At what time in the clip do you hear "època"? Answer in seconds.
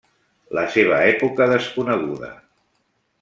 1.11-1.47